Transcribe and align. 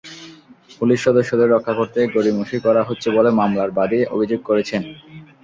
Police 0.77 0.99
সদস্যদের 1.07 1.51
রক্ষা 1.51 1.73
করতে 1.73 1.99
গড়িমসি 2.13 2.57
করা 2.65 2.81
হচ্ছে 2.83 3.07
বলে 3.11 3.29
মামলার 3.39 3.69
বাদী 3.77 3.99
অভিযোগ 4.15 4.39
করেছেন। 4.43 4.81